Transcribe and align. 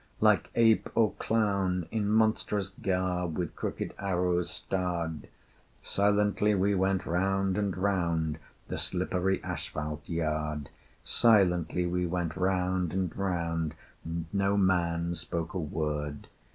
Like 0.19 0.49
ape 0.55 0.89
or 0.95 1.11
clown, 1.19 1.87
in 1.91 2.09
monstrous 2.09 2.69
garb 2.69 3.37
With 3.37 3.55
crooked 3.55 3.93
arrows 3.99 4.49
starred, 4.49 5.27
Silently 5.83 6.55
we 6.55 6.73
went 6.73 7.05
round 7.05 7.55
and 7.55 7.77
round 7.77 8.39
The 8.67 8.79
slippery 8.79 9.39
asphalte 9.43 10.09
yard; 10.09 10.69
Silently 11.03 11.85
we 11.85 12.07
went 12.07 12.35
round 12.35 12.93
and 12.93 13.15
round, 13.15 13.75
And 14.03 14.25
no 14.33 14.57
man 14.57 15.13
spoke 15.13 15.53
a 15.53 15.59
word. 15.59 16.27